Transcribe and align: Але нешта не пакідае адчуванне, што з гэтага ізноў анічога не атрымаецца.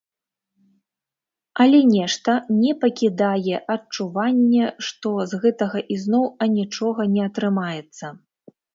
Але 1.65 1.81
нешта 1.95 2.31
не 2.63 2.73
пакідае 2.85 3.57
адчуванне, 3.75 4.65
што 4.89 5.09
з 5.35 5.43
гэтага 5.47 5.79
ізноў 5.97 6.25
анічога 6.47 7.01
не 7.17 7.21
атрымаецца. 7.31 8.05